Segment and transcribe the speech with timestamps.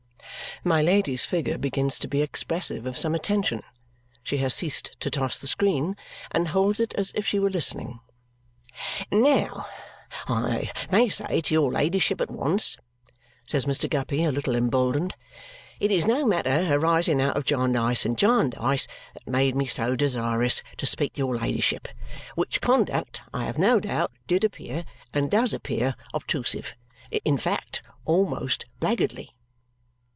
[0.63, 3.63] My Lady's figure begins to be expressive of some attention.
[4.21, 5.97] She has ceased to toss the screen
[6.29, 7.99] and holds it as if she were listening.
[9.11, 9.65] "Now,
[10.27, 12.77] I may say to your ladyship at once,"
[13.43, 13.89] says Mr.
[13.89, 15.15] Guppy, a little emboldened,
[15.79, 20.61] "it is no matter arising out of Jarndyce and Jarndyce that made me so desirous
[20.77, 21.87] to speak to your ladyship,
[22.35, 26.75] which conduct I have no doubt did appear, and does appear, obtrusive
[27.25, 29.29] in fact, almost blackguardly."